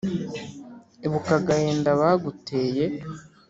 Ibuka 1.05 1.31
agahinda 1.39 1.89
baguteye! 1.99 2.85